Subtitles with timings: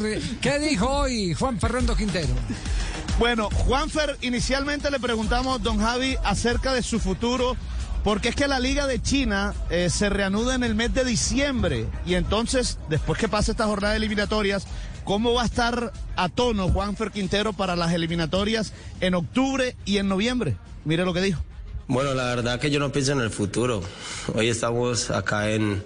[0.00, 0.20] señor.
[0.40, 2.34] ¿Qué dijo hoy Juan Fernando Quintero?
[3.18, 7.56] Bueno, Juanfer, inicialmente le preguntamos, don Javi, acerca de su futuro,
[8.04, 11.86] porque es que la Liga de China eh, se reanuda en el mes de diciembre
[12.06, 14.66] y entonces, después que pase esta jornada de eliminatorias,
[15.04, 20.08] ¿cómo va a estar a tono Juanfer Quintero para las eliminatorias en octubre y en
[20.08, 20.56] noviembre?
[20.84, 21.44] Mire lo que dijo.
[21.86, 23.82] Bueno, la verdad que yo no pienso en el futuro.
[24.34, 25.84] Hoy estamos acá en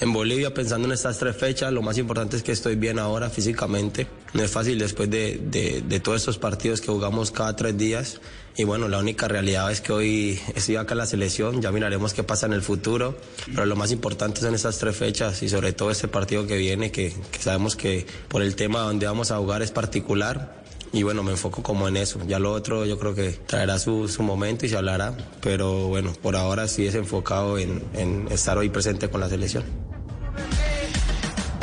[0.00, 1.72] en Bolivia pensando en estas tres fechas.
[1.72, 4.06] Lo más importante es que estoy bien ahora físicamente.
[4.32, 5.40] No es fácil después de,
[5.86, 8.20] de, todos estos partidos que jugamos cada tres días.
[8.56, 12.14] Y bueno, la única realidad es que hoy estoy acá en la selección, ya miraremos
[12.14, 15.72] qué pasa en el futuro, pero lo más importante son estas tres fechas y sobre
[15.72, 19.38] todo este partido que viene, que, que sabemos que por el tema donde vamos a
[19.38, 20.62] jugar es particular,
[20.94, 22.20] y bueno, me enfoco como en eso.
[22.28, 26.12] Ya lo otro yo creo que traerá su, su momento y se hablará, pero bueno,
[26.22, 29.83] por ahora sí es enfocado en, en estar hoy presente con la selección.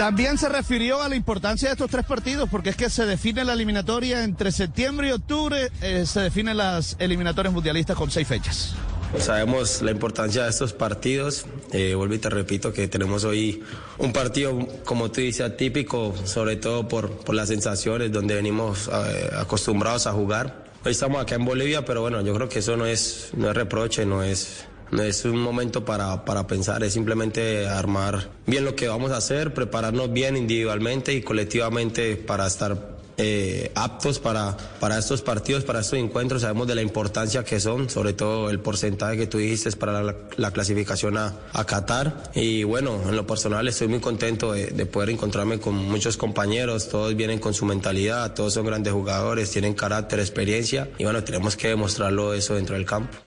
[0.01, 3.45] También se refirió a la importancia de estos tres partidos, porque es que se define
[3.45, 8.73] la eliminatoria entre septiembre y octubre, eh, se definen las eliminatorias mundialistas con seis fechas.
[9.20, 11.45] Sabemos la importancia de estos partidos.
[11.71, 13.61] Eh, vuelvo y te repito que tenemos hoy
[13.99, 19.29] un partido, como tú dices, atípico, sobre todo por, por las sensaciones donde venimos eh,
[19.37, 20.65] acostumbrados a jugar.
[20.83, 23.55] Hoy estamos acá en Bolivia, pero bueno, yo creo que eso no es, no es
[23.55, 28.75] reproche, no es, no es un momento para, para pensar, es simplemente armar bien lo
[28.75, 34.98] que vamos a hacer, prepararnos bien individualmente y colectivamente para estar eh, aptos para, para
[34.98, 36.41] estos partidos, para estos encuentros.
[36.41, 40.51] Sabemos de la importancia que son, sobre todo el porcentaje que tú dijiste para la,
[40.51, 42.31] clasificación a, a, Qatar.
[42.33, 46.89] Y bueno, en lo personal estoy muy contento de, de, poder encontrarme con muchos compañeros.
[46.89, 50.89] Todos vienen con su mentalidad, todos son grandes jugadores, tienen carácter, experiencia.
[50.98, 53.17] Y bueno, tenemos que demostrarlo eso dentro del campo.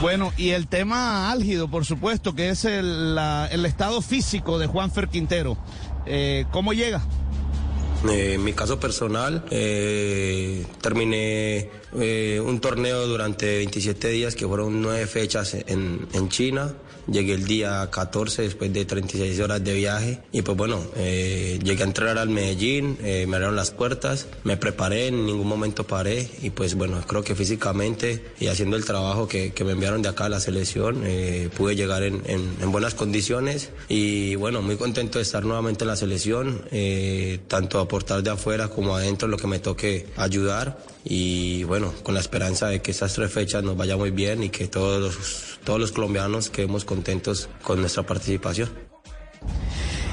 [0.00, 3.18] Bueno, y el tema álgido, por supuesto, que es el,
[3.50, 5.56] el estado físico de Juanfer Quintero.
[6.04, 7.00] Eh, ¿Cómo llega?
[8.10, 14.82] Eh, en mi caso personal, eh, terminé eh, un torneo durante 27 días, que fueron
[14.82, 16.74] nueve fechas en, en China.
[17.08, 20.18] Llegué el día 14 después de 36 horas de viaje.
[20.32, 24.56] Y pues bueno, eh, llegué a entrar al Medellín, eh, me abrieron las puertas, me
[24.56, 26.28] preparé, en ningún momento paré.
[26.42, 30.08] Y pues bueno, creo que físicamente y haciendo el trabajo que, que me enviaron de
[30.08, 33.70] acá a la selección, eh, pude llegar en, en, en, buenas condiciones.
[33.88, 38.68] Y bueno, muy contento de estar nuevamente en la selección, eh, tanto aportar de afuera
[38.68, 40.78] como adentro lo que me toque ayudar.
[41.08, 44.48] Y bueno, con la esperanza de que estas tres fechas nos vaya muy bien y
[44.48, 48.68] que todos los, todos los colombianos quedemos contentos con nuestra participación.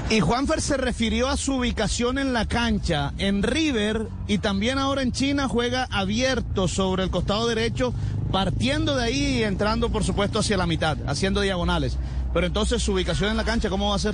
[0.10, 5.02] Y Juanfer se refirió a su ubicación en la cancha, en River y también ahora
[5.02, 7.94] en China juega abierto sobre el costado derecho,
[8.32, 11.98] partiendo de ahí y entrando por supuesto hacia la mitad, haciendo diagonales.
[12.34, 14.14] Pero entonces su ubicación en la cancha, ¿cómo va a ser?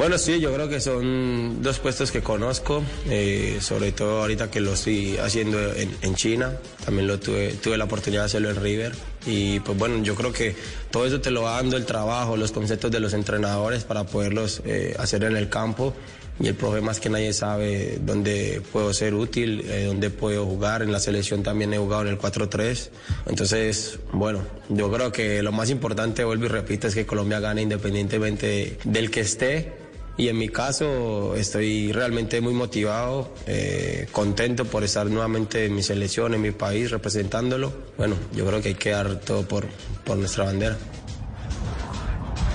[0.00, 4.58] Bueno, sí, yo creo que son dos puestos que conozco, eh, sobre todo ahorita que
[4.58, 6.56] lo estoy haciendo en, en, China,
[6.86, 8.94] también lo tuve, tuve la oportunidad de hacerlo en River
[9.26, 10.56] y pues bueno, yo creo que
[10.90, 14.62] todo eso te lo va dando el trabajo, los conceptos de los entrenadores para poderlos
[14.64, 15.92] eh, hacer en el campo
[16.40, 20.80] y el problema es que nadie sabe dónde puedo ser útil, eh, dónde puedo jugar.
[20.80, 22.88] En la selección también he jugado en el 4-3.
[23.26, 24.40] Entonces, bueno,
[24.70, 29.10] yo creo que lo más importante, vuelvo y repito, es que Colombia gane independientemente del
[29.10, 29.89] que esté
[30.20, 35.82] y en mi caso estoy realmente muy motivado, eh, contento por estar nuevamente en mi
[35.82, 37.72] selección, en mi país, representándolo.
[37.96, 39.66] Bueno, yo creo que hay que dar todo por,
[40.04, 40.76] por nuestra bandera.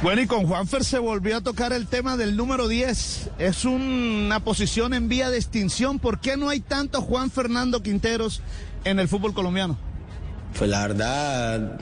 [0.03, 3.31] Bueno, y con Juanfer se volvió a tocar el tema del número 10.
[3.39, 5.97] Es una posición en vía de extinción.
[5.97, 8.43] ¿Por qué no hay tanto Juan Fernando Quinteros
[8.83, 9.75] en el fútbol colombiano?
[10.55, 11.79] Pues la verdad,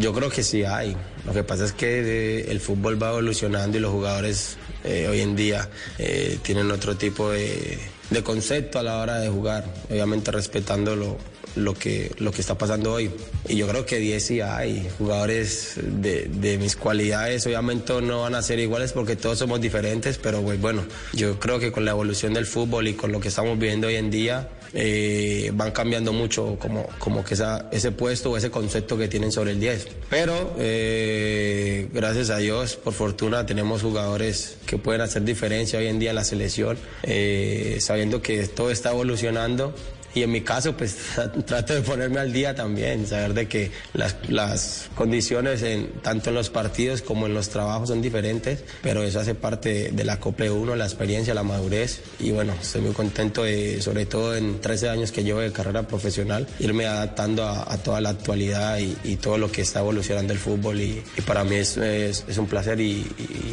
[0.00, 0.96] yo creo que sí hay.
[1.24, 5.36] Lo que pasa es que el fútbol va evolucionando y los jugadores eh, hoy en
[5.36, 5.68] día
[5.98, 7.78] eh, tienen otro tipo de,
[8.10, 11.18] de, concepto a la hora de jugar, obviamente respetando lo,
[11.56, 13.10] lo, que, lo que está pasando hoy.
[13.48, 18.34] Y yo creo que 10 sí hay jugadores de, de, mis cualidades, obviamente no van
[18.34, 21.92] a ser iguales porque todos somos diferentes, pero pues, bueno, yo creo que con la
[21.92, 26.12] evolución del fútbol y con lo que estamos viviendo hoy en día, eh, van cambiando
[26.12, 29.88] mucho como, como que esa, ese puesto o ese concepto que tienen sobre el 10.
[30.08, 35.98] Pero eh, gracias a Dios, por fortuna, tenemos jugadores que pueden hacer diferencia hoy en
[35.98, 39.74] día en la selección, eh, sabiendo que todo está evolucionando
[40.14, 40.96] y en mi caso, pues
[41.46, 46.36] trato de ponerme al día también, saber de que las, las condiciones en, tanto en
[46.36, 50.44] los partidos como en los trabajos son diferentes, pero eso hace parte de la Copa
[50.44, 52.00] 1, la experiencia, la madurez.
[52.18, 55.82] Y bueno, estoy muy contento de, sobre todo en 13 años que llevo de carrera
[55.86, 60.80] profesional, irme adaptando a, toda la actualidad y, todo lo que está evolucionando el fútbol.
[60.80, 63.06] Y, para mí es, es, un placer y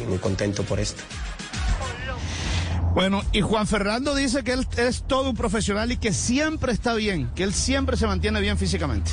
[0.08, 1.02] muy contento por esto.
[2.94, 6.94] Bueno, y Juan Fernando dice que él es todo un profesional y que siempre está
[6.94, 9.12] bien, que él siempre se mantiene bien físicamente.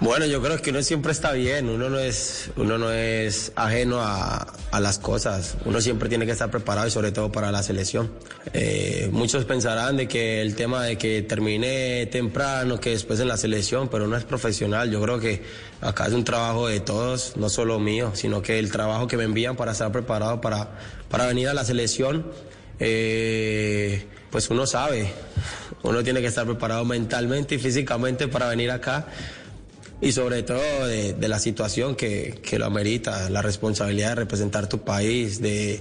[0.00, 4.00] Bueno, yo creo que uno siempre está bien, uno no es, uno no es ajeno
[4.00, 4.46] a,
[4.80, 8.10] las cosas, uno siempre tiene que estar preparado y sobre todo para la selección.
[8.54, 13.36] Eh, muchos pensarán de que el tema de que termine temprano, que después en la
[13.36, 15.42] selección, pero no es profesional, yo creo que
[15.82, 19.24] acá es un trabajo de todos, no solo mío, sino que el trabajo que me
[19.24, 20.78] envían para estar preparado para,
[21.10, 22.24] para venir a la selección,
[22.80, 25.12] eh, pues uno sabe,
[25.82, 29.06] uno tiene que estar preparado mentalmente y físicamente para venir acá
[30.00, 35.42] y sobre todo de, la situación que, lo amerita, la responsabilidad de representar tu país,
[35.42, 35.80] de,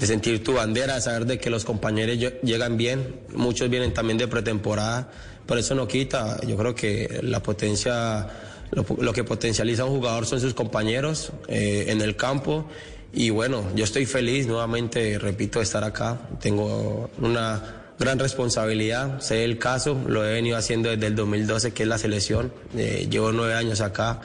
[0.00, 4.26] sentir tu bandera, de saber de que los compañeros llegan bien, muchos vienen también de
[4.26, 5.10] pretemporada,
[5.44, 8.26] por eso no quita, yo creo que la potencia,
[8.70, 12.66] lo, que potencializa a un jugador son sus compañeros eh, en el campo
[13.12, 19.20] y bueno, yo estoy feliz nuevamente, repito, de estar acá, tengo una gran responsabilidad.
[19.20, 22.52] Sé el caso, lo he venido haciendo desde el 2012, que es la selección.
[22.76, 24.20] Eh, llevo nueve años acá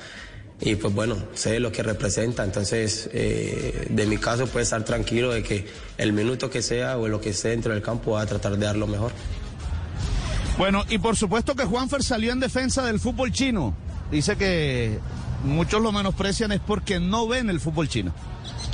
[0.62, 2.44] y pues bueno, sé lo que representa.
[2.44, 5.66] Entonces, eh, de mi caso, puede estar tranquilo de que
[5.98, 8.66] el minuto que sea o lo que esté dentro del campo va a tratar de
[8.66, 9.12] dar lo mejor.
[10.58, 13.76] Bueno, y por supuesto que Juanfer salió en defensa del fútbol chino.
[14.12, 15.00] Dice que
[15.44, 18.14] muchos lo menosprecian es porque no ven el fútbol chino.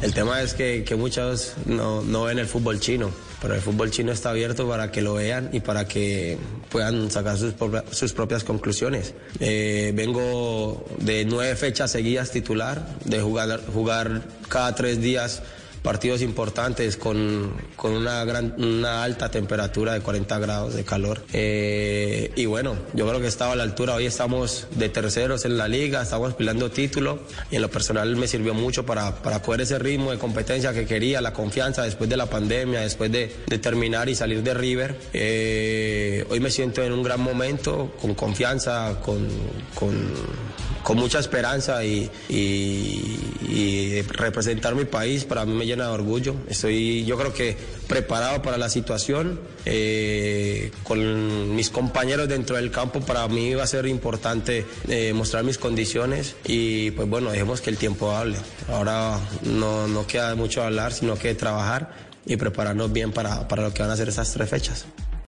[0.01, 3.11] El tema es que, muchos no, no ven el fútbol chino
[3.41, 6.37] pero el fútbol chino está abierto para que lo vean y para que
[6.69, 7.53] puedan sacar sus,
[7.91, 9.13] sus propias conclusiones.
[9.39, 15.41] Eh, vengo de nueve fechas seguidas titular, de jugar, jugar cada tres días
[15.81, 21.23] partidos importantes con, con una, gran, una alta temperatura de 40 grados de calor.
[21.33, 23.95] Eh, y bueno, yo creo que estaba a la altura.
[23.95, 27.19] Hoy estamos de terceros en la liga, estamos peleando título
[27.51, 30.85] y en lo personal me sirvió mucho para, para coger ese ritmo de competencia que
[30.85, 33.27] quería, la confianza después de la pandemia, después de,
[33.59, 34.99] terminar y salir de River.
[35.13, 39.27] Eh, hoy me siento en un gran momento, con confianza, con,
[39.75, 46.35] con, mucha esperanza y, y representar mi país para mí me llena de orgullo.
[46.47, 47.57] Estoy, yo creo que
[47.87, 49.39] preparado para la situación.
[49.65, 55.43] Eh, con mis compañeros dentro del campo, para mí va a ser importante eh, mostrar
[55.43, 58.37] mis condiciones y pues bueno, dejemos que el tiempo hable.
[58.69, 61.91] Ahora no, no queda mucho hablar, sino que trabajar
[62.25, 64.85] y prepararnos bien para, para lo que van a ser esas tres fechas.